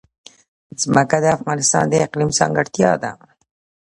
[0.81, 3.11] ځمکه د افغانستان د اقلیم ځانګړتیا ده.